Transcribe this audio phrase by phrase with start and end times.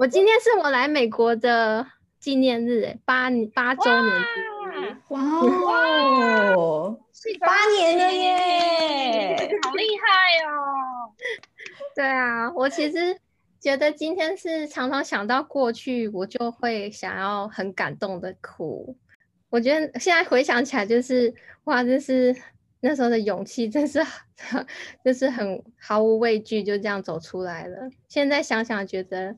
[0.00, 1.86] 我今天是我来美国的
[2.18, 4.24] 纪念日，哎，八八周年。
[5.08, 5.20] 哇
[6.56, 6.98] 哦，
[7.38, 11.12] 八年了耶， 好厉害哦！
[11.94, 13.14] 对啊，我其实
[13.60, 18.96] 觉得今天是常常想到过去，我就会想要很感动的哭。
[19.50, 22.34] 我觉得现在回想起来，就是哇，就是
[22.80, 24.02] 那时候的勇气，真是
[25.04, 27.90] 就 是很毫无畏惧，就这样走出来了。
[28.08, 29.36] 现在想想，觉得。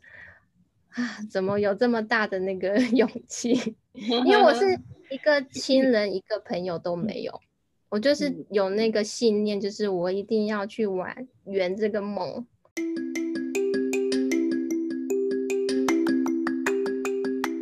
[0.95, 3.77] 啊， 怎么有这么大的那个 勇气？
[3.95, 4.65] 因为我是
[5.11, 7.41] 一个亲人、一个朋友都没有，
[7.89, 12.47] 我就是有那个信念，就是我一定要去玩圆这个梦。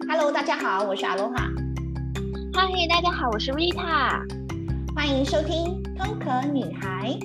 [0.08, 1.48] Hello，大家好，我是阿罗哈。
[2.52, 4.20] 嗨，大家好，我是 Rita。
[4.94, 7.16] 欢迎收听《空壳女孩》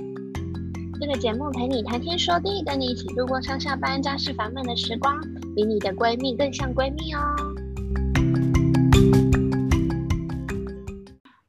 [1.00, 5.20] 这个节目，陪你谈天说地，跟你一起度过上下班、家事烦闷的时光。
[5.55, 7.22] 比你的闺蜜更像闺蜜哦。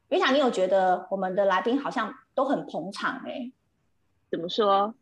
[0.07, 3.51] 瑞塔，你有觉得我们的来宾好像都很捧场哎、欸？
[4.31, 4.93] 怎么说？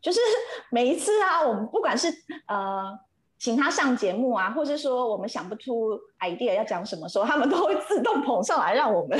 [0.00, 0.18] 就是
[0.72, 2.08] 每一次啊，我们不管是
[2.46, 2.98] 呃
[3.38, 9.18] 请他上节目啊，或是说我们想不出 idea 要讲什么时候，他们都会自动捧上来让我们。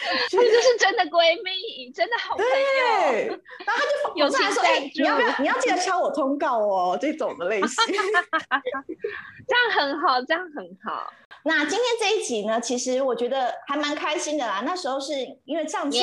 [0.30, 2.50] 所以这是真的闺蜜，真的好朋友。
[2.52, 3.26] 对，
[3.66, 5.38] 然后他就有在说：“哎、欸，你要不要？
[5.38, 7.68] 你要记得敲我通告哦。”这种的类型，
[9.46, 11.12] 这样很好，这样很好。
[11.42, 14.62] 那今天这一集呢，其实我觉得还蛮开心的啦。
[14.64, 15.12] 那时候是
[15.44, 15.98] 因为上次.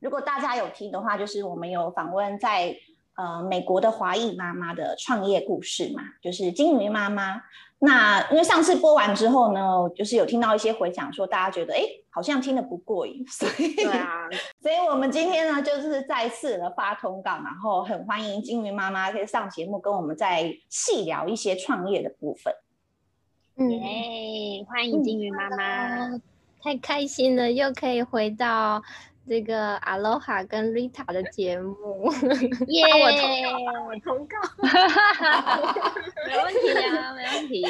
[0.00, 2.76] 如果大家有听的话，就是我们有访问在
[3.16, 7.42] 呃美国的华裔妈妈的创业故事嘛，就是金鱼妈妈。
[7.78, 9.60] 那因为上次播完之后呢，
[9.94, 11.82] 就是有听到一些回响，说大家觉得哎，
[12.14, 14.28] 好像听得不过瘾， 所以对啊，
[14.62, 22.54] 所以我们今天呢，就是再次的发通告，然后很欢迎金鱼妈妈可以上节目，跟我们再细聊一些创业的部分。
[23.56, 23.68] 嗯，
[24.66, 26.22] 欢迎金鱼妈妈，嗯，
[26.62, 28.82] 太开心了，又可以回到。
[29.26, 32.12] 这个阿罗哈跟 Rita 的节目，
[32.68, 32.84] 耶！
[33.02, 34.36] 我通告，我通告，
[36.28, 37.62] 没问题啊，没问题。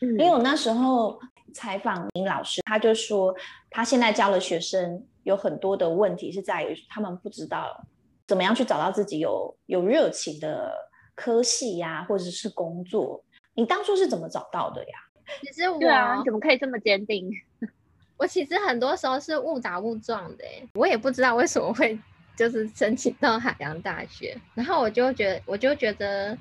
[0.00, 1.20] 因为我那时候
[1.52, 3.34] 采访林老师，他就说
[3.70, 7.84] 他现在教的学生有很多的问题是在于他们不知道
[8.26, 10.72] 怎么样去找到自己有有热情的
[11.14, 13.22] 科系呀、啊，或者是工作。
[13.54, 14.98] 你当初是怎么找到的呀？
[15.42, 17.30] 其实我，对啊，你怎么可以这么坚定？
[18.16, 20.44] 我其实很多时候是误打误撞的，
[20.74, 21.98] 我也不知道为什么会
[22.36, 26.36] 就是申请到海洋大学，然后我就觉得，我就觉得，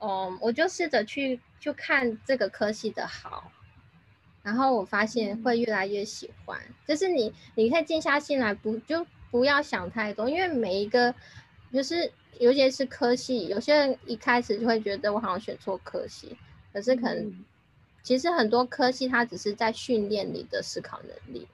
[0.00, 3.50] 嗯，我就试着去去看这个科系的好，
[4.48, 6.58] 然后我发现会越来越喜欢。
[6.66, 11.14] 嗯、就是你，你可以静下心来，不就不要想太多，因为每一个
[11.70, 12.10] 就是
[12.40, 16.34] 尤其是科系，有些人一开始就会觉得我好像选错科系，
[16.72, 17.26] 可是可能。
[17.26, 17.44] 嗯。
[18.00, 21.46] 其实很多科系，它只是在训练你的思考能力，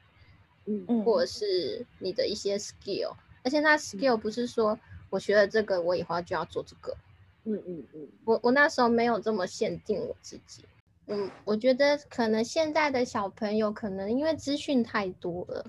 [0.66, 3.12] 嗯，或者是你的一些 skill，
[3.42, 4.78] 而且那 skill 不是说
[5.10, 6.96] 我学了这个，我以后就要做这个，
[7.44, 10.64] 嗯嗯嗯，我我那时候没有这么限定我自己，
[11.06, 15.64] 嗯，我觉得可能现在的小朋友可能因为资讯太多了，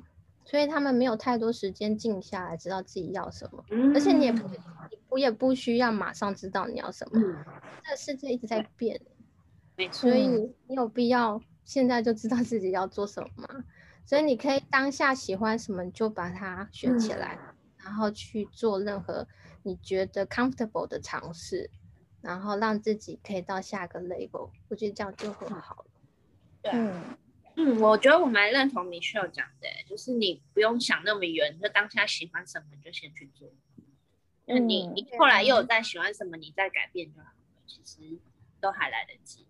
[0.46, 3.63] 所以他们没有太多时间静下来知道自己要什么，
[3.94, 4.50] 而且你也不，
[5.09, 7.19] 我也不需要马上知道你要什么，
[7.84, 9.00] 这个世界一直在变。
[9.91, 10.28] 所以
[10.68, 13.66] 你有必要现在就知道自己要做什么吗？
[14.06, 19.28] 所以你可以当下喜欢什么就把它选起来，嗯，然后去做任何
[19.63, 21.69] 你觉得 comfortable 的尝试，
[22.25, 24.49] 然后让自己可以到下个 level。
[24.67, 25.85] 我觉得这样就很好了。
[26.61, 27.17] 对，嗯
[27.55, 33.47] 嗯，我觉得我蛮认同 Michelle 讲的，就是你不用想那么远，就当下喜欢什么就先去做。
[34.45, 38.17] 那你你后来又有在喜欢什么，你再改变就好了，其实
[38.59, 39.45] 都还来得及。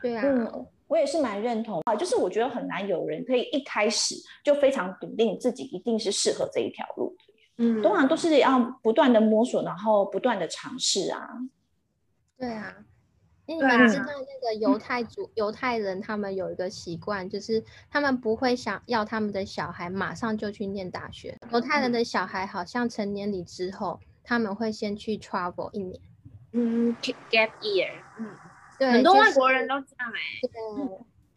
[0.00, 7.16] 对啊，嗯，我也是蛮认同啊，就是我觉得很难有人可以一开始就非常笃定自己一定是适合这一条路，
[7.58, 11.28] 嗯，通常都是要不断的摸索，然后不断的尝试啊。
[12.38, 12.74] 对啊，
[13.46, 21.36] 你们知道那个犹太族犹太人，他们有一个习惯，就是他们不会想要他们的小孩马上就去念大学。
[21.52, 26.00] 犹太人的小孩好像成年礼之后，他们会先去 travel 一年，
[26.52, 28.30] 嗯，gap year，嗯。
[28.78, 30.88] 对，很多外国人都这样哎、欸就是，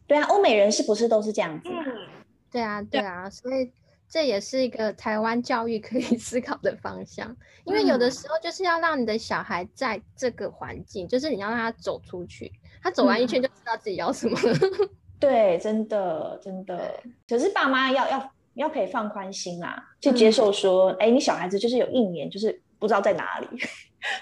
[0.05, 1.69] 对，对啊，欧美人是不是都是这样子？
[1.69, 2.07] 嗯，
[2.51, 3.73] 对啊，对啊，所以
[4.11, 12.51] 这也是一个台湾教育可以 思考的方向，因为有的时候就是要让你的小孩在这个环境，就是你要让他走出去，
[12.83, 14.37] 他走完一圈就知道自己要什么。
[14.43, 23.47] 嗯、 对，真的真的，可是爸妈要要要可以放宽心啦，去接受说，哎、嗯，你小孩子就是有一年就是不知道在哪里，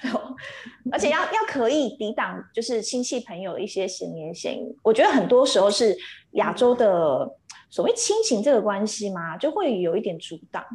[0.92, 4.78] 而且要要可以抵挡就是亲戚朋友的一些闲言闲语。
[4.84, 5.98] 我觉得很多时候是
[6.34, 7.28] 亚洲的
[7.70, 10.66] 所谓亲情这个关系嘛，就会有一点阻挡。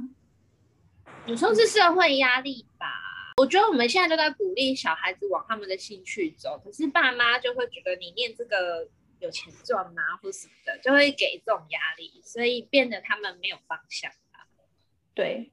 [1.26, 2.86] 有时候是社会压力吧。
[3.36, 8.88] 我觉得我们现在就在鼓励小孩子往他们的兴趣走，可是爸妈就会觉得你念这个
[9.18, 14.10] 有钱赚吗，或什么的，就会给这种压力，所以变得他们没有方向。
[15.14, 15.50] 对，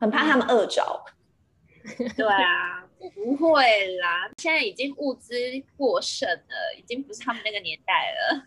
[0.00, 1.04] 很怕他们饿着。
[2.16, 2.84] 对啊，
[3.14, 5.34] 不会啦，现在已经物资
[5.76, 8.44] 过剩了，已经不是他们那个年代了。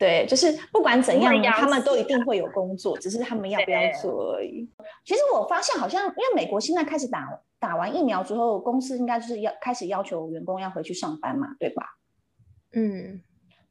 [0.00, 4.66] 对，就是不管怎样，他们都一定会有工作，只是他们要不要做而已。
[5.04, 11.84] 其实我发现，好像因为美国现在开始打打完疫苗之后，公司应该就是要开始要求员工要回去上班嘛，对吧？
[12.72, 13.20] 嗯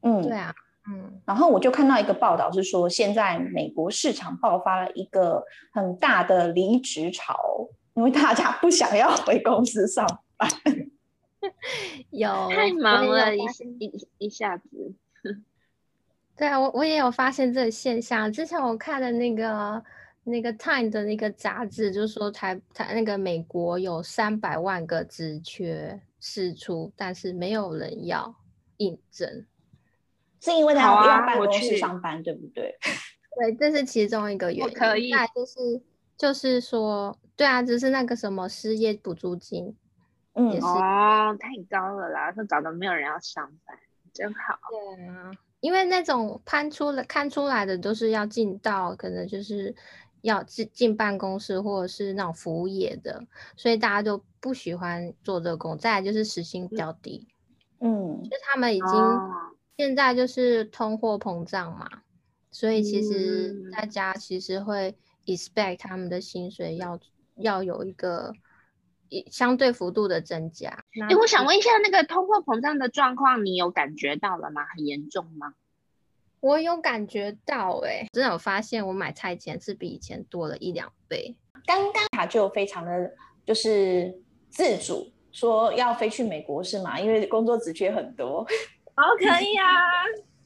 [0.04, 0.54] 嗯，对啊。
[0.92, 5.44] 嗯，然后我就看到一个报道是说，现在美国市场爆发了一个
[5.74, 7.36] 很大的离职潮，
[7.96, 10.06] 因为大家不想要回公司上
[10.38, 10.48] 班，
[12.12, 13.42] 有太忙了，一
[13.80, 14.94] 一一下子。
[16.40, 18.32] 对啊，我我也有发现这个现象。
[18.32, 19.84] 之前我看的那个
[20.24, 28.34] 那个 Time 的那个杂志，就是说台台那个美国有三百万个职缺释出，但是没有人要
[28.78, 29.46] 应征。
[30.40, 32.74] 是因为他要办公室上班，对不对？
[33.38, 34.74] 对，这是其中一个原因。
[34.74, 35.82] 可以，就是
[36.18, 39.76] 就是说，对啊，就是那个什么失业补助金，
[40.36, 43.78] 嗯，也是哦，太高了啦，说搞得没有人要上班，
[44.14, 44.58] 真好。
[44.70, 49.76] 对啊，因为那种攀出来看出来的都是要进到，可能就是
[50.22, 53.24] 要进进办公室或者是那种服务业的，
[53.56, 55.78] 所以大家都不喜欢做这个工。
[55.78, 57.28] 再来就是时薪比较低，
[57.80, 58.90] 嗯，就他们已经。
[58.90, 59.30] 哦
[59.80, 61.90] 现在就是通货膨胀嘛，
[62.52, 64.94] 所以其实大家其实会
[65.26, 67.00] expect 他们的薪水要
[67.38, 68.34] 要有一个
[69.32, 70.70] 相对幅度的增加。
[71.02, 74.66] 哎、欸，我想问一下，那个通货膨胀的状况，你有感觉到了吗？
[74.76, 75.54] 很严重吗？
[76.40, 81.36] 我有感觉到、欸，哎，真的有发现我买菜钱是比以前多了一两倍。
[81.66, 83.12] 刚刚他就非常的
[83.46, 87.00] 就是自主说要飞去美国是吗？
[87.00, 88.46] 因为工作职缺很多。
[88.96, 89.66] 好，可以啊，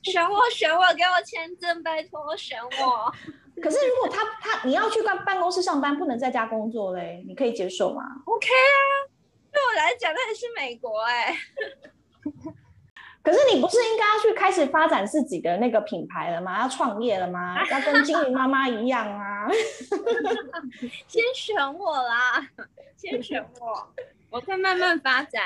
[0.01, 3.13] 选我，选我，给我签证，拜托，选我。
[3.61, 8.81] 可是如果他他你要去办办公室上班，不能在家工作嘞，你可以接受吗？OK 啊，
[9.51, 11.37] 对我来讲那也是美国哎、欸。
[13.23, 16.61] 可是你不是应该要去开始发展自己的那个品牌了吗？
[16.61, 17.55] 要创业了吗？
[17.69, 19.47] 要跟金鱼妈妈一样啊？
[21.07, 22.45] 先选我啦，
[22.97, 23.87] 先选我。
[24.29, 25.43] 我会慢慢发展，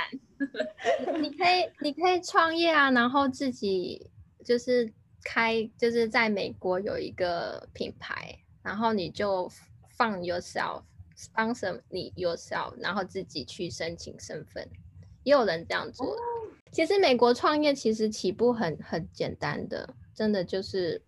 [1.20, 4.10] 你可以，你可以创业啊，然后自己
[4.46, 4.92] 就是
[5.28, 8.34] 开，就是在美国有一个品牌，
[8.64, 9.52] 然后你就
[9.90, 14.66] 放 yourself，sponsor 你 yourself，然后自己去申请身份，
[15.24, 16.14] 也有人这样做。
[16.14, 16.18] 哦、
[16.72, 21.04] 其实美国创业其实起步很很简单的，真的就是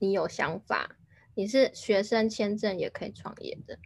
[0.00, 0.94] 你有想法，
[1.34, 3.78] 你是学生签证也可以创业的。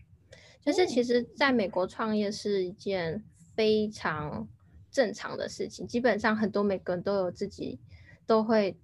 [0.64, 3.25] 就是其实在美国创业是一件
[3.55, 4.49] 非常
[4.90, 7.78] 正常的事情，基本上很多美国人都有自己
[8.26, 8.76] 都会，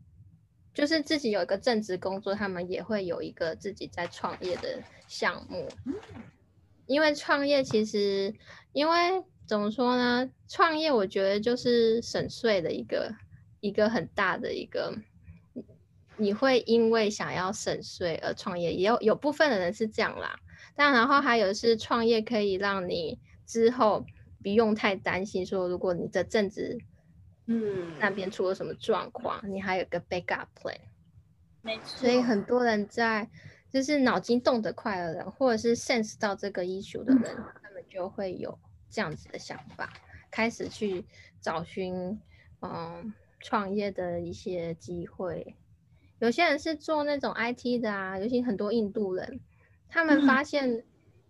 [0.76, 4.78] 就是自己有一个正职工作，他们也会有一个自己在创业的
[5.08, 5.67] 项目。
[6.84, 8.34] 因为创业其实，
[8.75, 10.31] 因为怎么说呢？
[10.46, 13.11] 创业我觉得就是省税的一个
[13.61, 14.95] 一个很大的一个，
[16.18, 20.38] 你会因为想要省税而创业，也有有部分的人是这样啦。
[20.75, 24.04] 但然后还有是创业可以让你之后
[24.42, 26.78] 不用太担心，说如果你的正职，
[27.46, 30.76] 嗯，那边出了什么状况，你还有个 backup plan。
[31.62, 31.98] 没错。
[31.98, 33.28] 所以很多人在
[33.70, 39.92] 就是脑筋动得快的人，或者是 sense 到这个 issue 的人，嗯、他们就会有这样子的想法，
[40.30, 41.04] 开始去
[41.40, 42.20] 找寻
[42.60, 45.54] 嗯创业的一些机会。
[46.18, 49.40] 有些人是做那种 IT 的啊，尤其很多印度人。
[49.88, 50.84] 他们发现，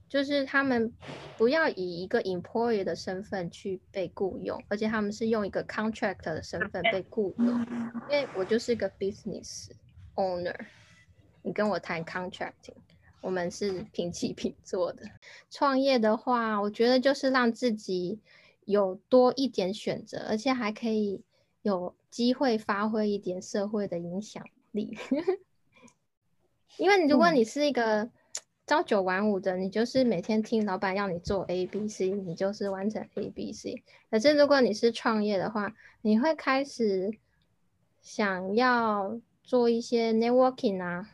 [0.09, 0.93] 就是他们
[1.37, 7.67] 不要以一个 employee 的身份去被雇佣，而且他们是用一个 contractor 的身份被雇佣。
[8.09, 9.71] 因为我就是个 business
[10.15, 10.55] owner，
[11.43, 12.77] 你跟我谈 contracting，
[13.21, 15.03] 我们是平起平坐的。
[15.51, 18.21] 创业的话，我觉得就是让自己
[18.65, 21.23] 有多一点选择，而且还可以
[21.63, 24.97] 有机会发挥一点社会的影响力。
[26.79, 28.09] 因为如果你是一个
[28.67, 33.85] 朝九晚五的，你就是每天听老板要你做 A B C，你就是完成 A B C。
[34.11, 37.13] 可是如果你是创业的话，你会开始
[38.03, 41.09] 想要做一些 networking 啊，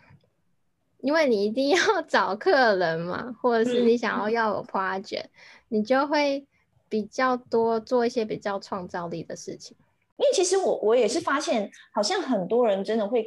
[1.00, 1.76] 因为你一定要
[2.08, 5.30] 找客人嘛，或者是你想要要有 project，、嗯、
[5.68, 6.46] 你就会
[6.88, 9.76] 比较多做一些比较创造力的事情。
[10.16, 13.26] 因为其实我我也是发现，好像很多人真的会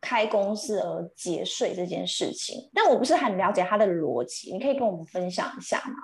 [0.00, 5.94] 开公司而节税这件事情，但我不是很了解他的逻辑，你可以跟我们分享一下吗？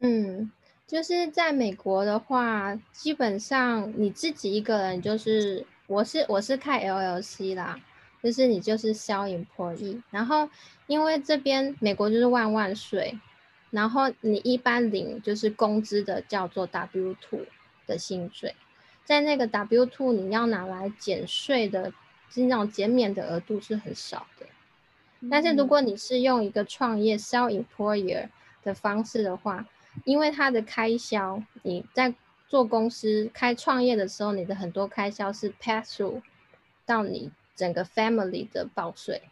[0.00, 0.50] 嗯。
[0.86, 7.76] 就是在美国的话，基本上你自己一个人，就是我是我是开 LLC 啦，
[8.22, 10.48] 就是你就是 self-employed，然后
[10.86, 13.18] 因为这边美国就是万万税，
[13.70, 17.40] 然后你一般领就是工资的叫做 W two
[17.88, 18.54] 的薪水，
[19.04, 21.92] 在那个 W two 你要拿来减税的，
[22.30, 24.46] 是那种减免的额度是很少的，
[25.30, 28.28] 但是如果你是用一个创业 self-employer
[28.62, 29.66] 的方式的话，
[30.04, 32.14] 因为它的开销，你在
[32.48, 36.20] 做公司开创业的时候，你的很多开销是 pass through
[36.84, 39.22] 到你整个 family 的报税，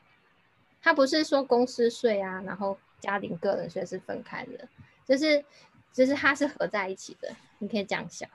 [0.81, 4.69] 它不是说公司税啊，然后家庭个人税是分开的，
[5.07, 5.45] 就是
[5.93, 8.29] 就是它是合在一起的，你可以这样想。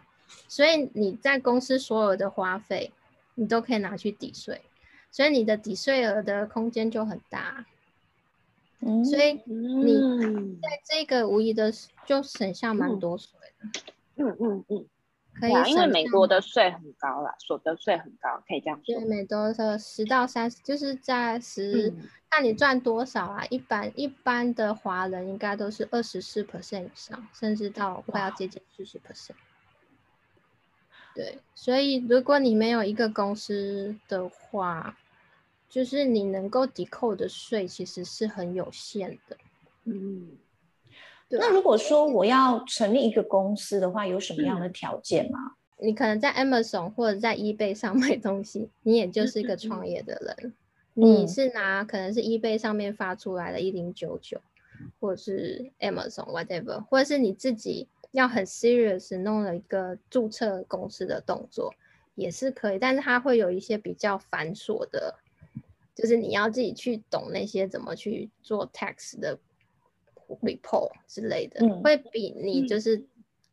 [0.48, 2.92] 所以你在公司所有的花费，
[3.40, 4.62] 你都可以拿去抵税，
[5.10, 7.66] 所以你的抵税额的空间就很大。
[8.82, 11.72] 所以你在这个无疑的
[12.06, 13.82] 就省下蛮多税的，
[14.18, 14.86] 嗯嗯嗯，
[15.40, 18.96] 可以，因为美国的税很高啦，所得税很高，可以这样说。
[18.96, 21.94] 对，美国的十到三十，就是在十，
[22.30, 23.46] 看你赚多少啊？
[23.50, 29.36] 一般一般的华人应该都是二十四 percent 以上，甚至到快要接近四十 percent。
[31.16, 34.98] 对，所以如果你没有一个公司的话。
[35.72, 39.38] 就是你能够抵扣的税其实是很有限的，
[39.84, 40.32] 嗯，
[41.30, 41.40] 对。
[41.40, 45.52] 那如果说我要成立一个公司的话，有什么样的条件吗？
[45.78, 50.54] 你可能在 Amazon 或者在 eBay 上买东西，你也就是一个创业的人。
[50.96, 54.42] 嗯、你是拿可能是 eBay 上面发出来的一零九九，
[55.00, 61.74] 或者是 Amazon whatever，或者是你自己要很 serious 弄了一个注册公司的动作，
[62.16, 65.16] 也是可以，但是它会有一些比较繁琐的。
[65.96, 69.38] 就是你要自己去懂那些怎么去做 tax 的
[70.42, 73.04] report 之类的，嗯、会比你就是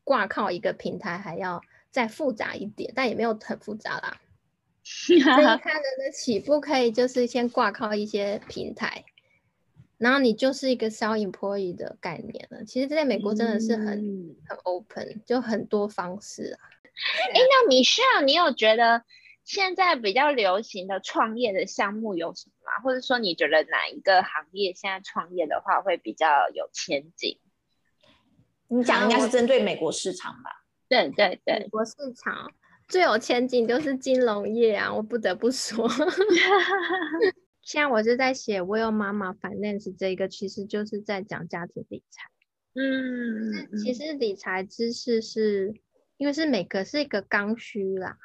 [0.04, 1.60] 挂靠一个平台还要
[1.90, 4.20] 再复杂一点，嗯、但也没有很复杂啦。
[4.84, 9.04] 所以他人的起步可以就是先挂靠一些平台，
[9.98, 12.64] 然后你就是一个 self employee 的概念了。
[12.64, 16.60] 其实在美国真的是很、嗯、很 open，就很多方式啊。
[17.32, 19.02] 哎、欸，那 Michelle，你有觉得？
[19.44, 22.82] 现在比较流行的创业的项目有什么吗？
[22.82, 27.38] 或者说你觉得哪一个行业现在创业的话会比较有前景？
[28.66, 30.50] 你讲应该是针对美国市场吧？
[30.88, 32.50] 对对对，美国市场
[32.88, 34.92] 最有前景就是金融业啊！
[34.92, 35.88] 我不得不说，
[37.66, 42.30] 现在我是在写《Will Mama Finance》这个，其实就是在讲家庭理财。
[42.74, 45.74] 嗯，其实理财知识是
[46.16, 48.18] 因为是每个是一个刚需啦。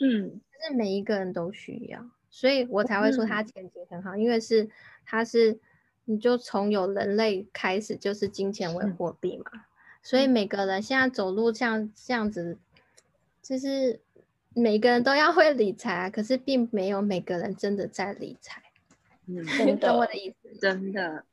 [0.00, 4.68] 嗯，是每一个人都需要，所以我才会说它前景很好，嗯、因为是
[5.04, 5.60] 它是
[6.06, 9.44] 你就从有人类开始就是金钱为货币嘛，
[10.02, 12.58] 所以每个人现在走路像这样子，
[13.40, 14.00] 就是
[14.58, 18.62] 每个人都要会理财，可是并没有每个人真的在理财，
[19.26, 20.56] 嗯，你懂我的意思？
[20.58, 21.24] 真的，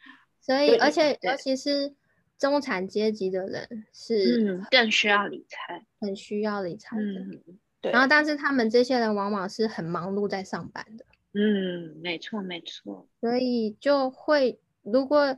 [0.42, 1.94] 所以而且尤其是
[2.38, 7.04] 中产阶级的人是、嗯、更需要理财，很需要理财的。
[7.04, 7.42] 嗯
[7.82, 11.06] 对然后，但是他们这些人往往是很忙碌在上班的。
[11.34, 13.06] 嗯，没错，没错。
[13.20, 15.38] 所以就会，如果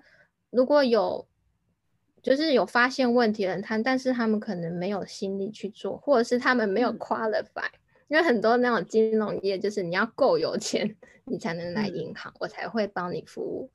[0.51, 1.27] 如果有，
[2.25, 13.70] 就是有发现问题的人，他但是他们可能没有心力去做，或者是他们没有 qualify，、嗯、因为很多那种金融业就是你要够有钱，你才能来银行，嗯、我才会帮你服务。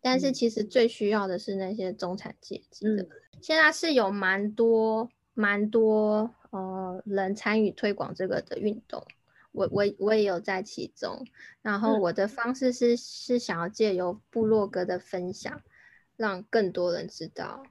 [0.00, 3.04] 但是其实最需要的是那些中产阶级的。
[3.04, 3.08] 嗯、
[3.40, 6.34] 现在是有蛮多蛮多。
[6.52, 9.02] 呃，人参与推广这个的运动，
[9.52, 11.24] 我我我也有在其中。
[11.62, 15.62] 然后我的方式是、嗯、是想要借由部落格的分享，
[16.14, 17.62] 让更多人知道，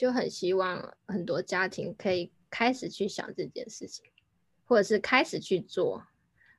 [0.00, 4.02] 就很希望很多家庭可以开始去想这件事情，
[4.64, 6.02] 或者是开始去做，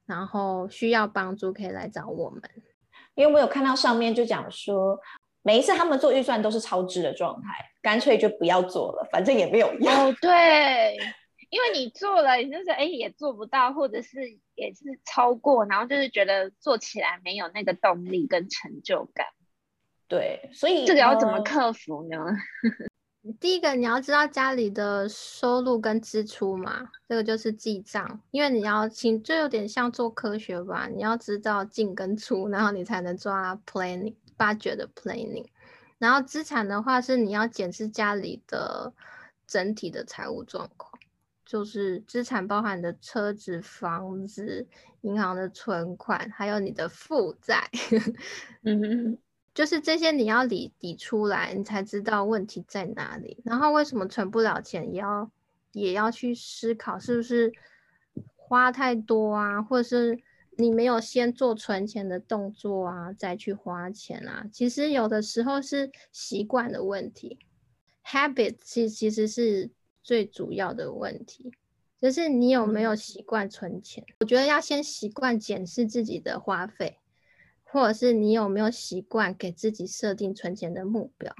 [0.05, 2.39] 然后需要帮助可以来找我们。
[3.15, 4.95] 因为我有看到上面就讲说，
[5.41, 9.91] 每一次他们做预算都是超支的状态，干脆就不要做了，反正也没有用。
[9.91, 10.95] 哦，对。
[11.50, 14.19] 因为你做了，你就是哎也做不到，或者是
[14.53, 19.25] 也是超过，然后就是觉得做起来没有那个动力跟成就感。
[20.07, 22.17] 对，所以这个要怎么克服呢？
[23.40, 35.46] 第一个你要知道家里的收入跟支出嘛，这个就是记账，因为你要清，就有点像做科学吧，你要知道进跟出，然后你才能抓 planning budget 的 planning。
[36.00, 38.92] 然后资产的话是你要检视家里的
[39.46, 40.92] 整体的财务状况，
[41.46, 44.68] 就是资产包含的车子、房子、
[45.01, 47.70] 银行的存款，还有你的负债。
[48.66, 49.20] 嗯。
[49.53, 53.41] 就是这些你要理理出来，你才知道问题在哪里。
[53.43, 55.29] 然后为什么存不了钱，也要
[55.74, 57.51] 也要去思考是不是
[58.36, 60.20] 花太多啊，或者是
[60.58, 64.46] 你没有先做存钱的动作啊，再去花钱啊。
[64.51, 67.38] 其实有的时候是习惯的问题
[68.05, 69.70] ，habit 其其实是
[70.01, 71.51] 最主要的问题，
[72.00, 74.05] 就是你有没有习惯存钱。
[74.22, 76.98] 我觉得要先习惯检视自己的花费。
[77.72, 81.34] 或者是你有没有习惯给自己设定存钱的目标，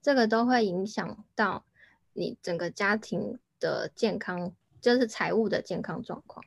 [0.00, 1.64] 这个都会影响到
[2.12, 6.44] 你整个家庭的健康，就是财务的健康状况。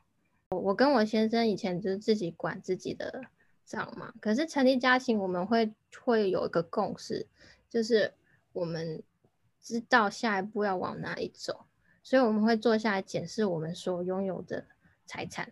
[0.49, 3.25] 我跟我先生以前就是自己管自己的
[3.65, 7.27] 账嘛，可是成立家庭我们会会有一个共识，
[7.69, 8.13] 就是
[8.53, 9.03] 我们
[9.59, 11.65] 知道下一步要往哪里走，
[12.01, 14.65] 所以我们会坐下来检视我们所拥有的
[15.05, 15.51] 财产。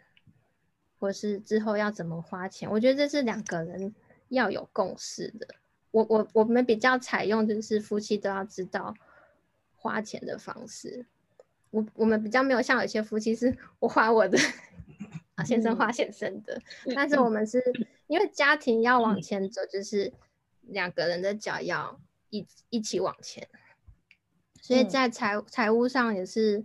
[1.06, 3.94] 或是之后要怎么花钱，我觉得这是两个人
[4.30, 5.48] 要有共识的。
[5.92, 8.92] 我我我们比较采用就是夫妻都要知道
[9.76, 11.06] 花钱的方式。
[11.70, 14.36] 我我们比较没有像有些夫妻是我花我的，
[15.36, 16.60] 啊先生花先生的。
[16.88, 17.62] 嗯、但是我们是
[18.08, 20.12] 因为家庭要往前走，就是
[20.62, 23.48] 两个人的脚要一一起往前，
[24.60, 26.64] 所以在财财务上也是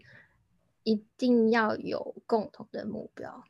[0.85, 3.45] 一定要有共同的目标。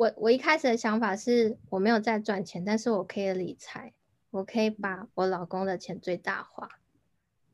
[0.00, 3.92] 我我一开始的想法是我没有在赚钱，但是我可以理财，
[4.30, 6.80] 我可以把我老公的钱最大化。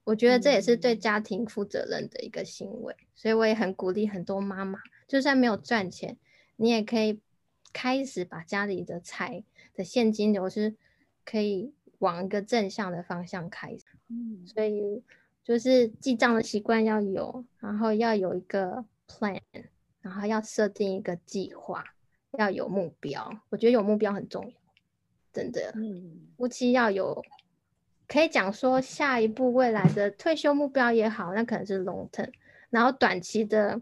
[0.04, 6.16] 我觉得这也是对家庭负责任的一个行为，所以我也很鼓励很多妈妈，就算没有赚钱，
[6.54, 7.20] 你也可以
[7.72, 9.42] 开始把家里的财
[9.74, 10.76] 的现金流是
[11.24, 13.82] 可以往一个正向的方向开始。
[14.06, 15.02] 嗯，所以
[15.42, 19.40] 就是记账的习惯要有，然后要有一个 plan，
[20.00, 21.84] 然后要设定一个计划。
[22.38, 24.52] 要有目标，我觉得有目标很重要，
[25.32, 25.72] 真的。
[25.74, 27.22] 嗯，夫妻要有，
[28.06, 32.30] 可以讲说下一步未来的退休目标也好，那可能是 long term，
[32.70, 33.80] 然后短期的，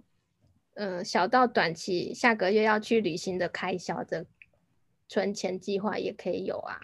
[0.75, 4.27] 嗯、呃，小到短期下个月要去旅行的开销的
[5.09, 6.81] 存钱计划也可以有啊。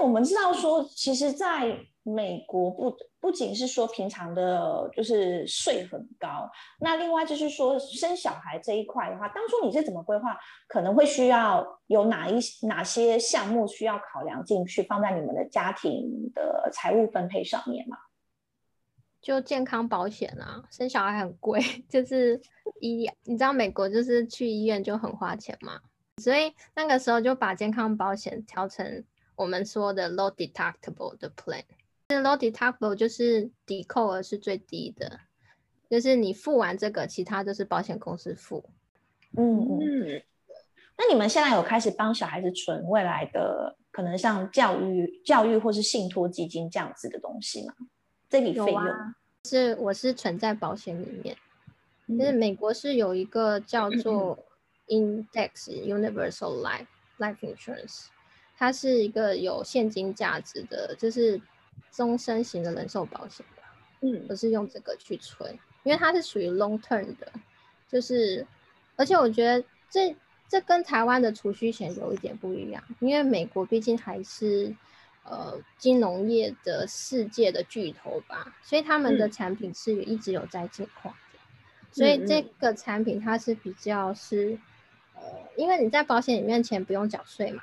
[0.00, 10.38] 我们知道说，其实，在美国不不仅是说平常的，就是税很高，那另外就是说生小孩这一块的话，当初你是怎么规划？
[10.68, 17.98] 可能会需要有哪一哪些项目需要考量进去，放在你们的家庭的财务分配上面吗？
[19.20, 22.40] 就健康保险啊，生小孩很贵，就是
[22.80, 25.80] 医，你知道美国就是去医院就很花钱嘛，
[26.22, 29.04] 所以那个时候就把健康保险调成
[29.38, 31.62] 我们说的 low deductible 的 plan。
[32.08, 35.20] Low deductible 就是抵扣额是最低的，
[35.88, 38.68] 就是你付完这个，其他都是保险公司付。
[39.36, 40.22] 嗯嗯。
[40.96, 47.74] 那你们现在有开始帮小孩子存未来的可能像教育、教育或是信托基金这样子的东西吗？
[48.28, 51.36] 这笔费用、啊、是我是存在保险里面。
[52.08, 54.36] 就是美国是有一个叫做
[54.88, 58.06] Index Universal Life Life Insurance，
[58.58, 61.40] 它是一个有现金价值的，就是。
[61.90, 63.62] 终身型的人寿保险吧，
[64.02, 67.32] 嗯，我是用这个去存，因为它是属于 long term 的，
[67.88, 68.46] 就是，
[68.94, 70.14] 而且我觉得这
[70.48, 74.72] 这跟台湾的储蓄险有一点不一样，因为美国毕竟还是
[75.24, 84.58] 呃金融业的世界的巨头吧，所以他们的产品是一直有在进化的，嗯，所以这个产品它是比较是
[85.14, 85.22] 呃，
[85.56, 87.62] 因为你在保险里面钱不用缴税嘛，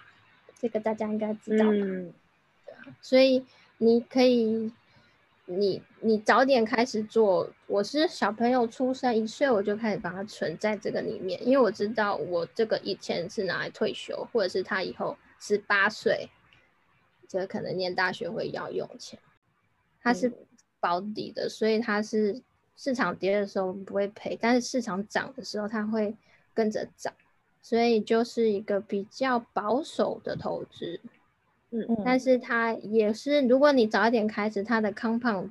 [0.65, 2.13] 这个大家应该知道吧，嗯，
[2.65, 3.45] 对啊，所以。
[3.78, 4.71] 你可以，
[5.47, 7.51] 你你早点开始做。
[7.67, 16.30] 我是小朋友出生一岁，我就开始把它存在这个里面，因为我知道我这个以前是拿来退休，或者是他以后十八岁，
[17.28, 19.19] 这可能念大学会要用钱。
[20.01, 20.32] 它是
[20.80, 22.41] 保底的，所以它是
[22.78, 26.15] 市场跌的时候不会赔，但是市场涨的时候它会
[26.54, 27.13] 跟着涨，
[27.65, 31.01] 所以就是一个比较保守的投资。
[31.71, 35.49] 嗯，但是它也是，如果你早一点开始，它的 compound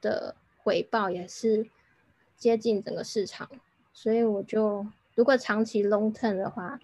[0.00, 1.68] 的回报也是
[2.36, 3.50] 接近整个市场，
[3.92, 6.78] 所以我就如果长期 long term 的话，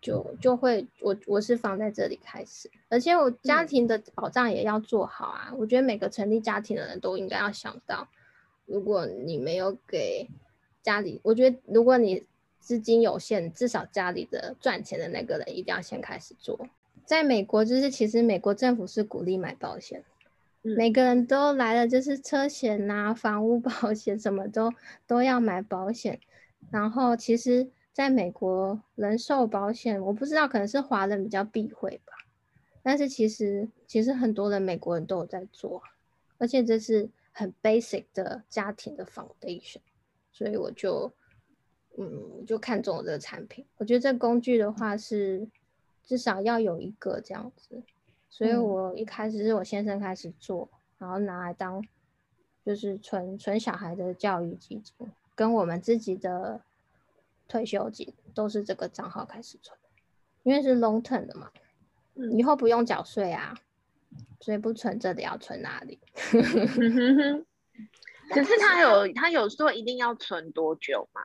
[0.00, 5.48] 就就会我我是放在这里开始，而且我家庭的保障也要做好啊。
[5.50, 8.06] 嗯、我觉得每个成立家庭的人都应该要想到，
[8.64, 10.30] 如果你没有给
[10.84, 12.22] 家里，我觉得如果你
[12.64, 16.58] 资金有限，至少家里的赚钱的那个人一定要先开始做。
[17.04, 20.02] 在美国，就是其实美国政府是鼓励买保险，
[20.62, 24.72] 嗯、每个人都来了，就是车险啊、房屋保险 什么都
[25.06, 26.18] 都要买保险。
[26.70, 32.14] 然后其实，在美国人寿保险，我不知道可能是华人比较避讳吧，
[32.82, 35.82] 但是其实其实很多人美国人都有在做，
[36.38, 39.82] 而且这是很 basic 的家庭的 foundation，
[40.32, 41.12] 所以我就
[41.98, 43.64] 嗯就看中了这个产品。
[43.76, 45.48] 我觉得这工具的话是。
[46.06, 47.82] 至少要有一个这样子，
[48.28, 51.82] 所以我一开始是我先生开始做，嗯、然后拿来当
[52.62, 54.94] 就是存存小孩的教育基金，
[55.34, 56.60] 跟我们自己的
[57.48, 59.78] 退休金都是这个账号开始存，
[60.42, 61.50] 因为是 long term 的嘛，
[62.36, 63.54] 以后不用缴税啊，
[64.40, 65.98] 所以不存这里要存哪里？
[68.28, 71.22] 可是他有他有说一定要存多久吗？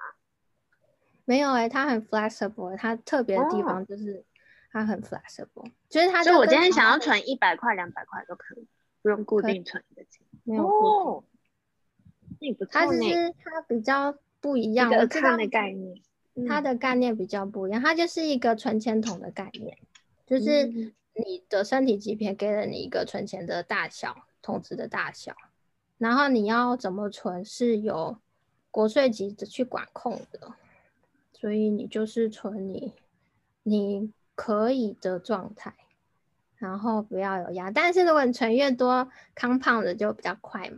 [1.29, 4.13] 没有哎、欸，他很 flexible，它特别的地方就是。
[4.13, 4.23] 哦
[4.71, 6.23] 它很 flexible，就是它。
[6.23, 8.67] 所以我今天想要存一百块、两百块都可以，
[9.01, 10.23] 不用固定存的钱。
[10.43, 11.23] 没有哦。
[12.69, 15.99] 它就是它比较不一样，我看的概念。
[16.47, 19.75] 它的概念比较不一样，它就是一个存钱筒的概念，
[20.27, 25.35] 就是你的身体级别给了你一个存钱的大小，筒子的大小，
[25.97, 28.19] 然后你要怎么存是由
[28.69, 30.53] 国税局的去管控的，
[31.39, 32.93] 所以你就是存你
[33.63, 34.11] 你。
[34.41, 35.75] 可以的状态，
[36.55, 40.77] 然后不要有压，但是如果你存越多，compound 的就比较快嘛。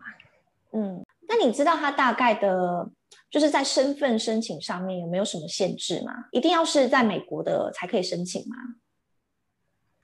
[0.71, 2.89] 嗯，那你知道它大概的，
[3.29, 6.25] 就是在身份申请上面有没有什么限制吗？
[6.31, 8.55] 一定要是在美国的才可以申请吗？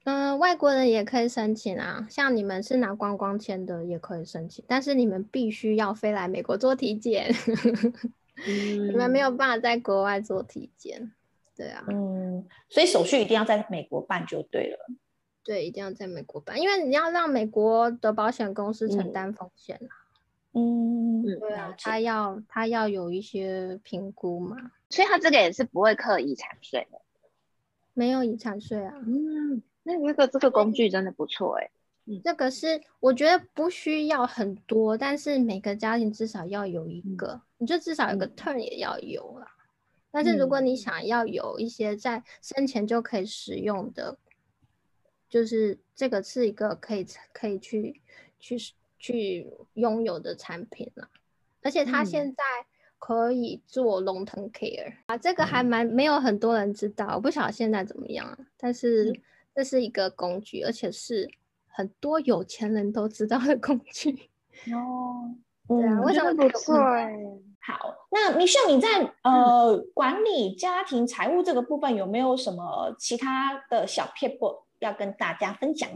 [0.04, 7.34] 嗯、呃，外国人也可以申请啊，像你们是拿观光签的也可以申请，但是你们必须要飞来美国做体检，
[8.46, 11.12] 嗯、你们没有办法在国外做体检。
[11.56, 14.78] 对啊，嗯，所以手续一定要在美国办就对了。
[15.44, 20.06] 对，一定要在美国办，因为你要让美国的保险公司承担风险啊。
[20.54, 27.02] 嗯，对啊，他要他要有一些评估嘛，所以他这个也是不会课遗产税的。
[27.94, 28.94] 没有遗产税啊。
[29.06, 31.72] 嗯，那那个这个工具真的不错哎。
[32.08, 39.48] 嗯，这个是我觉得不需要很多，但是每个家庭至少要有一个，嗯，你就至少有个 turn 也要有啦。
[40.10, 44.32] 但是如果你想要有一些在生前就可以使用的，嗯、
[45.30, 48.02] 就是这个是一个可以可以去
[48.40, 48.58] 去
[48.98, 51.10] 去拥有的产品了，
[51.62, 52.44] 而且它现在
[52.98, 59.14] 可以做 long term care、嗯、啊，这个还蛮没有很多人知道，我不晓得现在怎么样，但是
[59.54, 61.30] 这是一个工具，而且是
[61.78, 64.12] 很多有钱人都知道的工具
[64.74, 65.30] 哦，
[65.70, 66.76] 对啊，为什么不错？
[67.60, 75.88] 好，那 Michelle 你在呃、嗯、管理家庭财务这个部分有没有什么其他的小撇步要跟大家分享？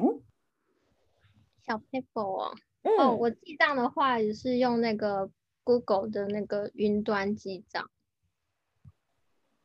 [1.65, 5.32] 小撇步哦，嗯、哦，我记账的话也是用那个
[5.63, 7.89] Google 的那个云端记账，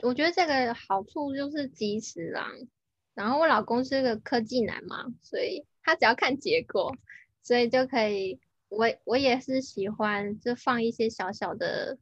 [0.02, 2.48] 我觉得这个好处就是及时啦。
[3.12, 6.94] 然后我老公是个科技男嘛，所以他只要看结果，
[7.42, 8.38] 所以就可以。
[8.68, 11.96] 我我也是喜欢，就放一些小小的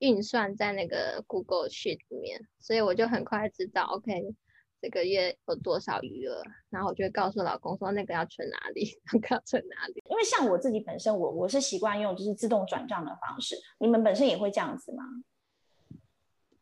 [0.00, 4.34] 运算在那个 Google Sheet 里面，所以我就很快知道，OK，
[4.82, 10.02] 这个月有多少余额，然后我就会告诉老公说那个要存哪里，那个要存哪里。
[10.10, 15.02] 因为像我自己本身，我我是习惯用就是自动转账的方式，你们本身也会这样子吗？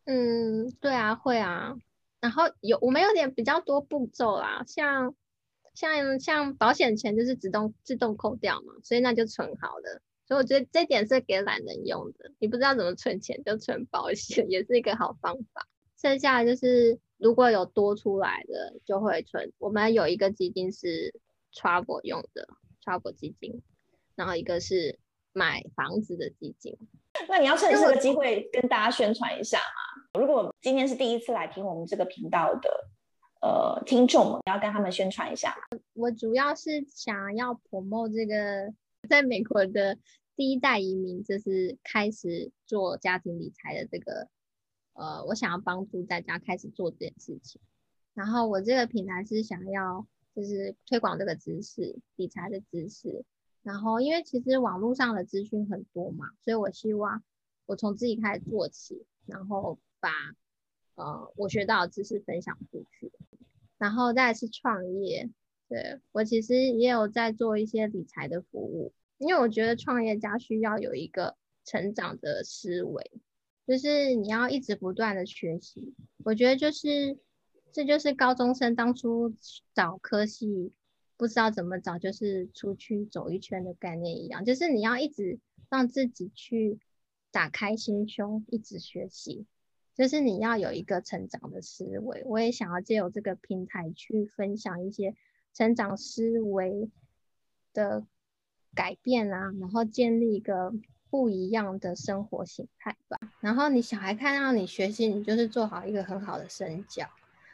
[0.05, 1.75] 嗯，对啊，会啊。
[2.21, 5.17] 然后有我们有点比较多步骤啦，像。
[5.79, 10.03] 像像保险钱就是自动自动扣掉嘛，所以那就存好了。
[10.27, 15.69] 所以我觉得这点是给懒人用的，你不知道怎么存钱就存保险， 也是一个好方法。
[15.97, 19.53] 剩下就是如果有多出来的就会存。
[19.59, 21.15] 我们有一个基金是
[21.55, 22.49] travel 用的
[22.85, 23.63] travel 基金，
[24.17, 24.99] 然后一个是
[25.33, 26.77] 买房子的基金。
[27.29, 30.21] 那你要趁这个机会跟大家宣传一下嘛。
[30.21, 32.69] 如果今天是第一次来听我们这个频道的。
[33.41, 35.57] 呃，听众们要跟他们宣传一下。
[35.93, 38.75] 我主要是想要 promote 这个
[39.09, 39.97] 在美国的
[40.35, 44.29] 第一代移民，就是开始做家庭理财的这个，
[44.95, 47.61] 呃，我想要帮助大家开始做这件事情。
[48.13, 53.25] 然后我这个平台是想要就是推广这个知识，理财的知识。
[53.63, 57.23] 然后因为其实网络上的资讯很多嘛，所以我希望
[57.67, 60.11] 我从自己开始做起，然后把。
[60.97, 63.13] 呃我学到的知识分享出去。
[63.79, 65.31] 然后再是创业，
[65.69, 73.11] 对，我其实也有在做一些理财的服务，因为我觉得创业家需要有一个成长的思维，
[73.67, 75.95] 就是你要一直不断的学习。
[76.25, 77.19] 我觉得就是
[77.73, 79.33] 这就是高中生当初
[79.75, 80.73] 找科系
[81.17, 85.39] 不知道怎么找，就是出去走一圈的概念一样，就是你要一直
[85.71, 86.79] 让自己去
[87.31, 89.47] 打开心胸，一直学习。
[89.99, 95.17] 就是你要有一个成长的思维，我也想要借由这个平台去分享一些
[95.53, 96.89] 成长思维
[97.75, 98.05] 的
[98.77, 100.73] 改变啊，然后建立一个
[101.11, 103.19] 不一样的生活形态吧。
[103.41, 107.05] 然后你小孩看到你学习，你就是做好一个很好的身教，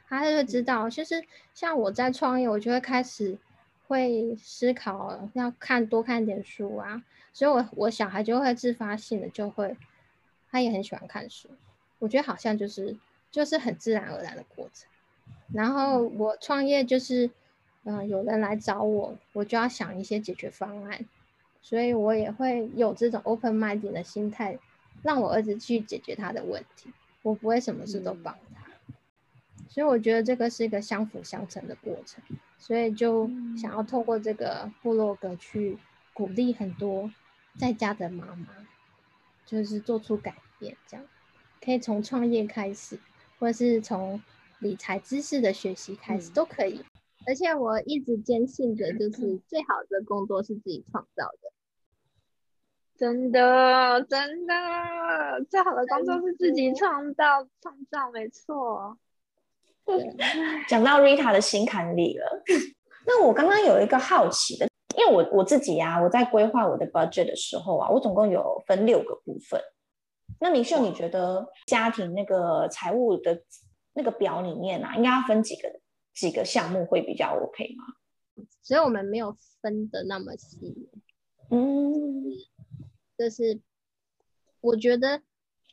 [0.07, 0.90] 他就会知道。
[0.90, 3.38] 就是像我在创业，我就会开始
[3.88, 7.02] 会思考要看多看点书啊，
[7.33, 9.74] 所以我我小孩就会自发性的就会，
[10.50, 11.48] 他也很喜欢看书。
[12.04, 12.94] 我觉得好像就是
[13.30, 14.86] 就是很自然而然的过程，
[15.54, 17.30] 然后我创业就是，
[17.84, 21.06] 嗯、呃，有人来找我，我就要想一些解决方案，
[21.62, 24.58] 所以我也会有这种 open minded 的心态，
[25.02, 26.90] 让我儿子去解决他的问题，
[27.22, 28.66] 我不会什么事都帮他，
[29.70, 32.22] 所以我觉得这个是一个相辅相成的过程，
[32.58, 35.78] 所以就想要透过这个部落格去
[36.12, 37.10] 鼓励很多
[37.58, 38.48] 在家的妈妈，
[39.46, 41.06] 就是做出改变这样。
[41.64, 42.98] 可以从创业开始，
[43.38, 44.20] 或是从
[44.59, 46.74] 理财知识的学习开始，都可以。
[46.74, 46.85] 嗯。
[47.27, 51.53] 而且我一直坚信着，就是最好的工作是自己创造的。
[52.96, 54.55] 真的，真的，
[55.50, 58.98] 最好的工作是自己创造，创造没错。
[59.87, 60.14] 对，
[60.68, 62.42] 讲到 Rita 的心坎里了。
[63.07, 69.61] 那我刚刚有一个好奇的，因为我我自己啊，我在规划我的 budget 的时候啊，我总共有分六个部分。
[70.44, 73.42] 那明秀，你觉得家庭那个财务的
[73.94, 75.80] 那个表里面啊，应该要分几个
[76.12, 78.46] 几个项目会比较 OK 吗？
[78.61, 80.90] 所以我们没有分的那么细。
[81.48, 82.24] 嗯，
[83.16, 83.59] 就是
[84.61, 85.22] 我觉得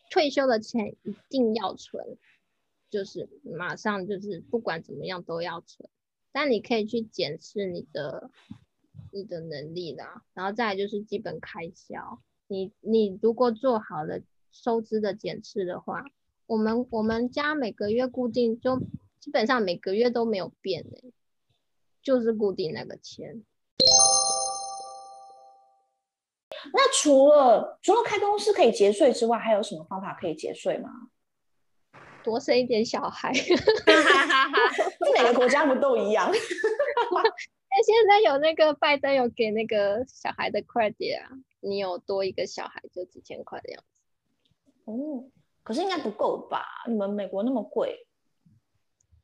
[0.09, 2.17] 退休的钱一定要存，
[2.89, 5.89] 就是马上就是不管怎么样都要存。
[6.31, 8.31] 但你可以去检视你的
[9.11, 12.21] 你的能力啦，然后再来就是基本开销。
[12.47, 14.21] 你你如果做好了。
[14.51, 16.05] 收支的检视的话，
[16.45, 18.79] 我们我们家每个月固定就
[19.19, 21.01] 基本上每个月都没有变的，
[22.01, 23.43] 就是固定那个钱。
[26.73, 30.89] 那除了除了开公司可以节税之外，还有什么方法可以节税吗？
[32.23, 36.29] 多生一点小孩， 这每个国家不都一样？
[36.31, 36.37] 那
[37.83, 43.90] 现在有那个拜登有给那个小孩的 credit 啊，你有多一个小孩就几千块的样子。
[44.85, 45.25] 哦，
[45.63, 46.65] 可是应该不够吧？
[46.87, 48.07] 你们美国那么贵。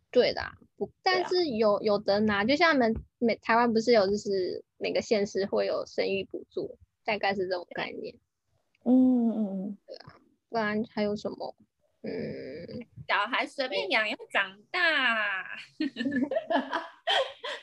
[0.09, 0.41] 对的，
[0.77, 8.15] 不，但是有、啊、有的拿，就像你们美台湾不是有，就是每个县市会有生育补助，大概是这种概念。
[8.83, 10.15] 嗯嗯嗯，对啊，
[10.49, 11.55] 不然还有什么？
[12.03, 12.09] 嗯，
[13.07, 15.43] 小孩随便养要长大。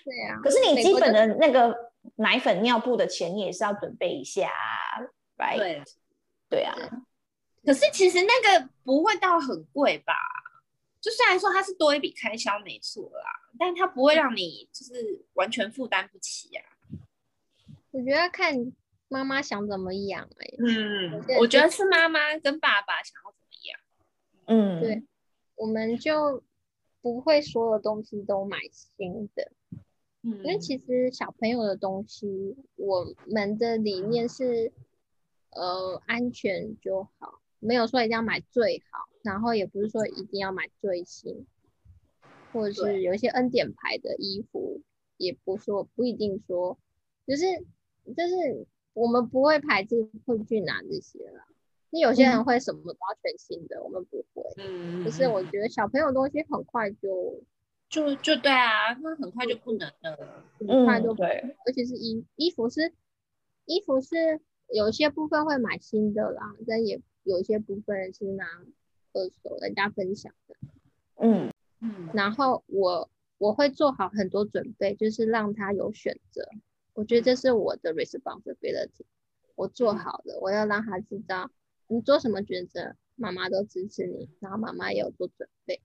[0.05, 1.75] 对啊，可是你基本的那个
[2.17, 4.51] 奶粉、尿布的钱，你也是要准备一下
[5.39, 5.57] ，right？
[5.57, 5.83] 对，
[6.51, 6.77] 对啊。
[7.65, 10.13] 可是其实那个不会到很贵吧？
[11.01, 16.73] 就虽然说它是多一笔开销没错啦，但它不会让你就是完全负担不起呀、啊。
[17.91, 18.73] 我觉得看
[19.09, 20.57] 妈妈想怎么养哎、欸。
[20.59, 23.81] 嗯，我觉得是妈妈跟爸爸想要怎么养。
[24.47, 25.05] 嗯，对，
[25.57, 26.43] 我们就
[27.03, 29.53] 不会所有东西都买新的。
[30.23, 34.73] 嗯，因为其实小朋友的东西，我们的理念是，
[35.51, 37.41] 呃，安全就好。
[37.67, 41.47] 没有说一定要买最好，然后也不是说一定要买最新，
[42.53, 44.83] 或者是有一些恩典牌的衣服，
[45.17, 46.79] 也不说不一定说，
[47.27, 47.47] 就是
[48.15, 51.47] 就是我们不会排斥会去拿这些啦。
[51.89, 54.43] 那有些人会什么都要全新的，嗯、我们不会。
[54.59, 57.43] 嗯，就是我觉得小朋友东西很快就
[57.89, 61.57] 就就对啊，那很快就不能了，很快就、嗯、对。
[61.67, 62.93] 而且是衣衣服是
[63.65, 67.01] 衣服是有些部分会买新的啦，但也。
[67.25, 68.47] 有一些部分是拿
[69.13, 70.57] 二手人家分享的，
[71.17, 76.49] 嗯嗯，然后我我会做好很多准备，就是让他有选择。
[76.93, 79.05] 我觉得这是我的 responsibility，
[79.57, 81.51] 我做好了，我要让他知道
[81.89, 85.81] 你做什么选择，妈妈都支持你，然后妈妈也有做准备，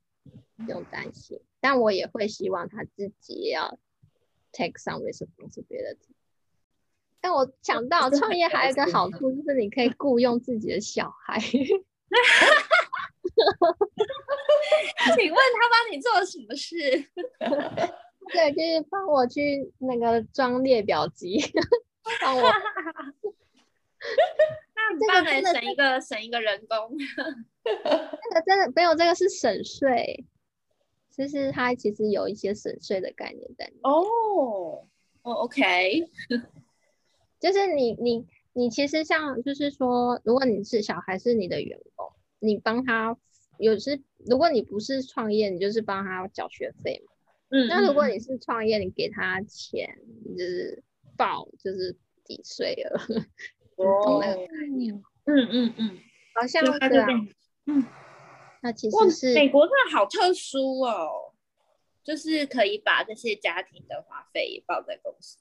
[0.57, 1.39] 不用担心。
[1.59, 3.79] 但我也会希望他自己也要
[4.51, 6.13] take some responsibility。
[7.21, 11.39] 但我想到 创业还有一个好处， 就是你可以雇佣自己的小孩。
[15.91, 16.79] 你做了什么事？
[18.31, 21.41] 对，就是帮我去那个装列表机，
[22.21, 22.43] 帮我。
[25.07, 26.95] 那很棒，省一个省一个人工。
[27.65, 30.25] 那个真的没有，这个是省税。
[31.09, 33.81] 其实它其实有一些省税的概念在里面。
[33.81, 34.85] 哦，
[35.23, 36.07] 哦，OK。
[37.39, 43.17] 就是你你你其实像就是说，如果你是小孩是你的员工，你帮他
[43.57, 47.11] 有时如果你不是创业，你就是帮他缴学费嘛。
[47.49, 47.67] 嗯。
[47.67, 49.97] 那如果你是创业，你给他钱
[50.37, 50.83] 就是
[51.17, 53.01] 报就是抵税了。
[53.77, 54.19] 哦。
[54.21, 54.93] 那个概念。
[55.25, 55.99] 嗯嗯嗯。
[56.35, 57.07] 好像对啊。
[57.65, 57.85] 嗯。
[58.61, 61.33] 那其实是美国真的好特殊哦，
[62.03, 65.39] 就是可以把这些家庭的花费也报在公司。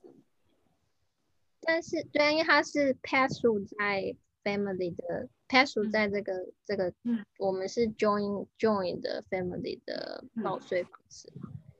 [1.71, 11.31] 但是，对，因为他是 pass through 在 family 的 pass through 在这个、嗯、这个，嗯，我们是 join join 的 family 的报税方式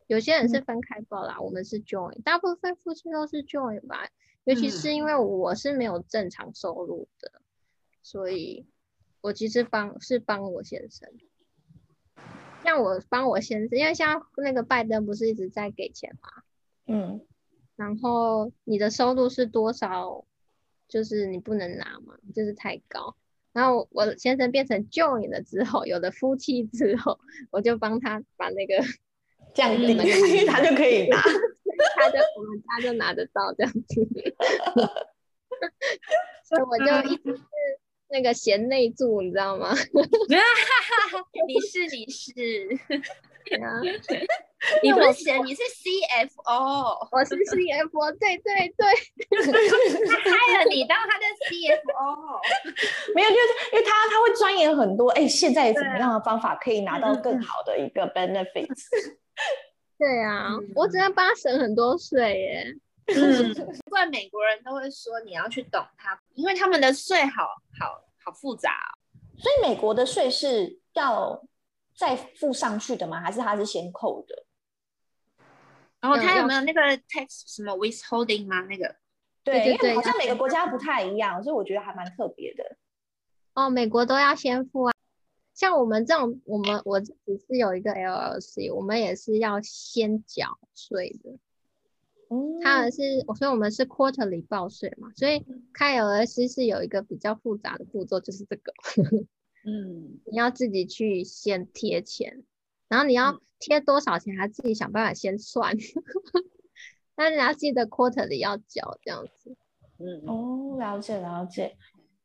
[0.07, 4.07] 有些人是分开报啦，嗯、我们是 join，大部分夫妻都是 join 吧。
[4.45, 7.41] 尤其是因为我是没有正常收入的，嗯、
[8.03, 8.67] 所以
[9.23, 11.09] 我其实帮是帮我先生。
[12.63, 16.43] 像我帮我先生，因为像那个拜登不是一直在给钱吗，
[16.89, 17.27] 嗯。
[17.79, 20.25] 然后你的收入是多少？
[20.89, 23.15] 就是你不能拿嘛，就是太高。
[23.53, 28.83] 然后我先生变成 join 了之后，有了夫妻之后，我就帮他把那个
[29.55, 29.95] 降低，
[30.47, 31.21] 他就可以拿，
[31.95, 33.81] 他就我们家就拿得到这样子。
[36.45, 37.43] 所以我就一直是
[38.09, 39.75] 那个贤内助，你知道吗？
[41.47, 42.67] 你 是你是。
[44.83, 48.87] 你不是写，你是 CFO，我是 CFO，对对对，
[50.07, 52.41] 他害了你当他的 CFO，
[53.15, 58.85] 没有，就是因为他他会钻研很多，哎，现在怎么样的方法可以拿到更好的一个 benefits？
[59.97, 62.77] 对啊，我只能帮他省很多税耶。
[63.07, 67.45] 嗯，难怪美国人都会说你要去懂他，因为他们的税好
[67.79, 68.93] 好好复杂哦。
[69.39, 71.41] 所以美国的税是要
[71.99, 73.21] 再付上去的吗？
[73.21, 74.45] 还是他是先扣的？
[76.01, 78.61] 然后他有没有那个 tax 什么 withholding 吗？
[78.67, 78.95] 那个？
[79.43, 82.77] 对对对，好像每个国家不太一样，所以我觉得还蛮特别的。
[83.55, 84.93] 哦，美国都要先付啊。
[85.55, 91.31] 像我们这种，我们我自己是有一个 LLC，我们也是要先缴税的。
[92.31, 98.73] 嗯，他是，所以我们是 quarterly 报税嘛，所以开 LLC 是有一个比较复杂的步骤，就是这个。
[99.65, 102.45] 嗯，你要自己去先贴钱，
[102.89, 105.77] 然后你要贴多少钱，还自己想办法先算。
[107.17, 109.57] 但是你要记得 quarterly 要缴这样子。
[109.99, 111.77] 嗯，哦，了解了解。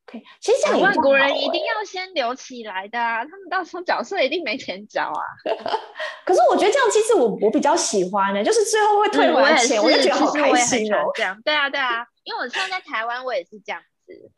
[0.05, 5.23] OK，其实像外国人一定要先留起来的啊，他们到时候缴税一定没钱缴啊。
[6.25, 11.09] 可是我觉得这样其实我我比较喜欢的，就是最后会退回来钱，嗯、我，我就觉得好开心哦。
[11.15, 14.29] 这样，对啊对啊，因为我现在在台湾，我也是这样子。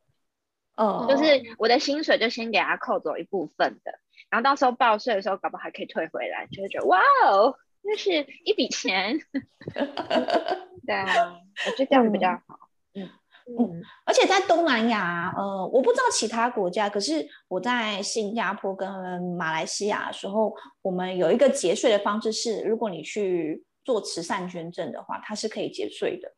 [0.76, 1.24] 哦，就是
[1.58, 3.92] 我的薪水就先给他扣走一部分的，
[4.30, 9.18] 然后到时候报税的时候，搞不好还可以退回来，就会觉得哇哦，那是一笔钱。
[10.86, 12.60] 对啊，我觉得这样比较好。
[12.94, 13.10] 嗯
[13.58, 18.90] 嗯，而且在东南亚，呃，我不知道其他国家，可是我在新加坡跟
[19.38, 26.34] 马来西亚的时候，我们有一个节税的方式是，如果你去做慈善捐赠的话，它是可以节税的。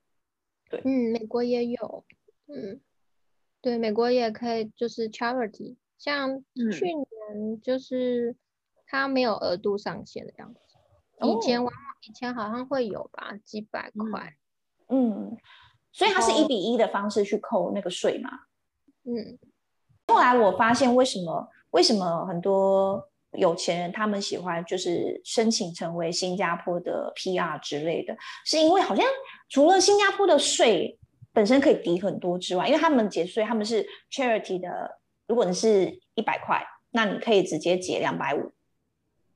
[0.70, 2.06] 对，嗯，美国也有，
[2.48, 2.82] 嗯。
[3.60, 8.36] 对，美国也可以，就是 charity，像去年就是
[8.86, 10.60] 它没有额度上限的样子，
[11.20, 11.62] 嗯、以前
[12.08, 14.36] 以前好像会有吧，几百块，
[14.90, 15.36] 嗯，
[15.92, 18.30] 所以它是一比一的方式去扣那个税嘛，
[19.04, 19.38] 嗯，
[20.08, 28.16] 后来我发现为什么为什么很多有钱人他们喜欢就是申请成为新加坡的 PR 之类的，
[28.46, 29.04] 是因为好像
[29.50, 30.98] 除了新加坡的税。
[31.38, 35.00] 本身可以抵很多之外，因为他们结税，他们是 charity 的。
[35.28, 38.52] 如果你是一百块，那你可以直接结两百五，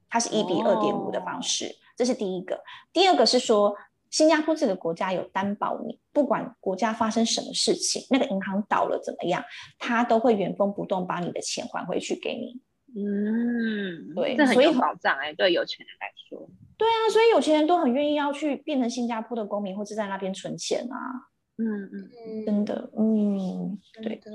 [0.09, 1.65] 它是一比二点五的方式。
[1.65, 1.75] Oh.
[1.97, 2.59] 这是第一个。
[2.91, 3.77] 第二个是说，
[4.09, 9.43] 新加坡这个国家有担保你，你不管国家发生什么事情，那个银行倒了怎么样，
[9.77, 12.59] 它都会原封不动把你的钱还回去给你。
[12.99, 16.49] 嗯，对，这很有保障哎、欸，对有钱人来说。
[16.77, 21.29] 对啊，所以有钱人都很愿意要去变成新加坡的公民，或者在那边存钱啊。
[21.63, 24.31] 嗯嗯，真的，嗯，对的，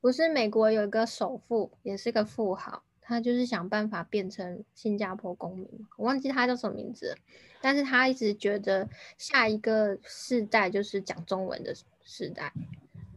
[0.00, 7.16] 不是美国有一个首富，也是个富豪，他就是想办法变成新加坡公民，我忘记他叫什么名字，
[7.60, 12.52] 但是他一直觉得下一个世代就是讲中文的世代，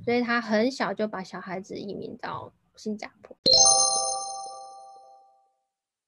[0.03, 3.37] 所以他很小就把小孩子移民到新加坡。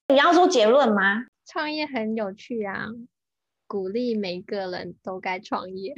[0.07, 1.27] 你要说结论吗？
[1.45, 2.87] 创业很有趣啊，
[3.67, 5.93] 鼓励每个人都该创业。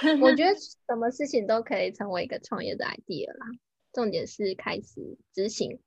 [0.22, 3.46] 我觉得 什么事情都可以成为一个创业的 idea 啦，
[3.92, 5.78] 重点是开始执行。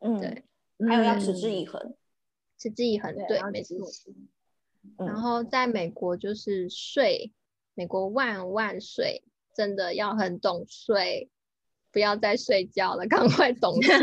[0.00, 0.44] 嗯，对，
[0.88, 1.94] 还有要持之以恒，
[2.58, 3.76] 持之以恒，对，没错。
[4.98, 7.32] 然后在美国就是税，
[7.74, 9.22] 美国万万税，
[9.54, 11.30] 真的要很懂税，
[11.92, 13.94] 不要再睡觉了，赶快懂 税。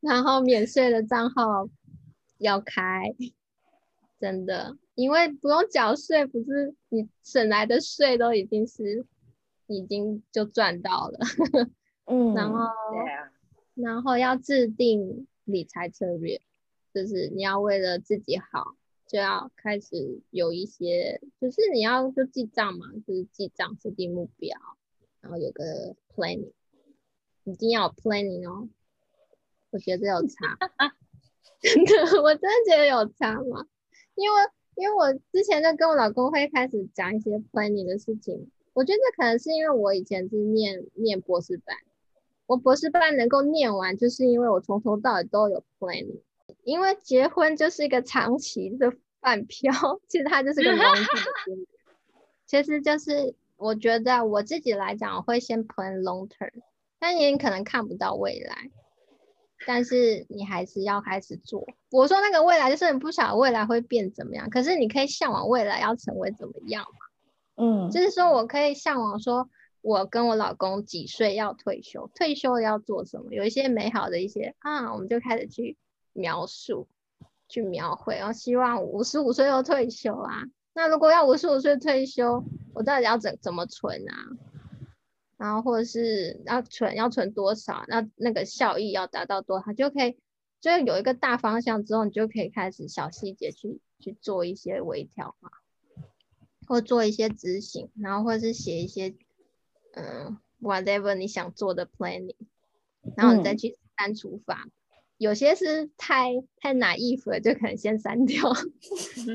[0.00, 1.68] 然后免税的账号
[2.38, 3.14] 要开，
[4.18, 9.06] 真的，因为不用缴税，不是你省来的税都已经是
[9.66, 11.18] 已经就赚到了。
[12.06, 12.66] 嗯，然后，
[13.74, 16.40] 然后要制定理财策略。
[16.92, 18.76] 就是你要为了自己好，
[19.06, 24.54] 就要开始有一些，就是你要就记账嘛，就是记账、设定目标，
[25.22, 26.52] 然后有个 planning，
[27.44, 28.68] 一定要有 planning 哦。
[29.70, 30.58] 我觉得有差，
[31.62, 33.66] 真的，我真的觉得有差嘛，
[34.14, 34.36] 因为
[34.74, 41.76] 因为我之前就跟我老公会开始讲一些 planning 的事情，我觉得可能是因为我以前是念念博士班，
[42.46, 46.20] 我博士班能够念完，就是因为我从头到尾都有 planning。
[46.64, 49.72] 因为结婚就是一个长期的饭票，
[50.08, 51.66] 其实它就是个 long term。
[52.46, 56.50] 其实就是我觉得我自己来讲，我会先 plan long term，
[56.98, 58.70] 但你可能看不到未来，
[59.66, 61.66] 但是你还是要开始做。
[61.90, 67.64] 我说那个未来就是你不晓得未来会变怎么样，可是你可以向往未来要成为怎么样嘛？
[67.64, 69.48] 嗯，就是说我可以向往说，
[69.80, 75.76] 我跟我老公几岁要退休，退休要做什么，有一些美好的一些啊，我们就开始去。
[76.14, 76.88] 描述，
[77.48, 80.42] 去描绘，然后希望五十五岁要退休啊。
[80.74, 82.44] 那如果要五十五岁退休，
[82.74, 84.14] 我到底要怎怎么存啊？
[85.42, 87.82] 然后或者是要存要存多少？
[87.88, 89.72] 那那个效益要达到多少？
[89.72, 90.16] 就可以
[90.60, 95.50] 就有一个大方向之后，你就可以开始小细节去去做一些微调嘛，
[96.68, 99.16] 或做一些执行，然后或者是写一些
[99.94, 102.36] 嗯 whatever 你想做的 planning，
[103.16, 104.62] 然后你再去删除法。
[104.68, 104.70] 嗯
[105.18, 108.52] 有些是太太 naive 了，就可能先删掉，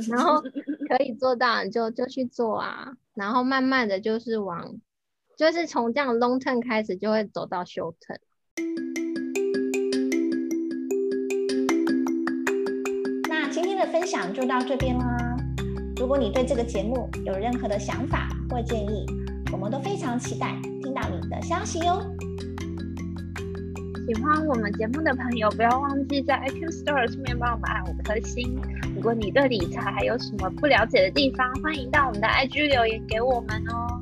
[0.09, 4.81] 然后可以做到你就就去做啊，然后慢慢的就是往，
[5.37, 8.17] 就是从这样 long term 开始，就会走到 short term。
[13.29, 15.37] 那今天的分享就到这边啦。
[15.97, 19.05] 如果你对这个节目有任何的想法或建议，
[19.51, 22.01] 我们都非常期待听到你的消息哟。
[24.07, 28.59] 喜欢我们节目的朋友，不要忘记在 iTunes Store 上面帮我们按五颗星。
[28.95, 33.96] 如果你对理财还有什么不了解的地方，欢迎到我们的 IG 留言给我们哦，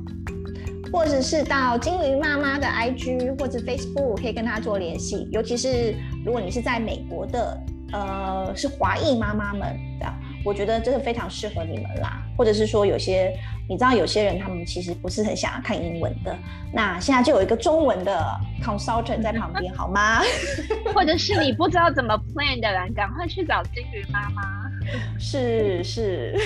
[0.92, 5.28] 或者是到金鱼妈妈的 IG 或者 Facebook 可以跟她做联系。
[5.32, 7.60] 尤其是如果你是在美国的，
[7.92, 10.06] 呃，是华裔妈妈们的。
[10.44, 13.36] 我觉得这个非常适合你们啦，或者是说有些
[13.68, 16.36] 你知道有些人他们其实不是很想要看英文的，
[16.72, 18.24] 那现在就有一个中文的
[18.62, 20.20] consultant 在旁边好吗？
[20.94, 24.70] 或者是你不知道怎么 plan 的人，赶快去找金鱼妈妈。
[25.18, 26.38] 是 是，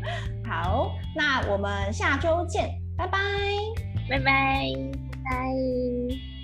[0.46, 3.18] 好，那我们下周见，拜拜，
[4.08, 4.24] 拜拜，
[5.24, 6.35] 拜拜。